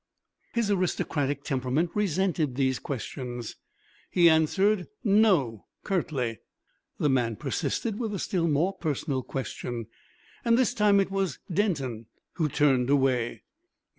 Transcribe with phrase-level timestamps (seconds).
[0.53, 3.57] His aristocratic temperament resented these questions.
[4.09, 6.39] He answered "No" curtly.
[6.97, 9.85] The man persisted with a still more personal question,
[10.43, 13.43] and this time it was Denton who turned away.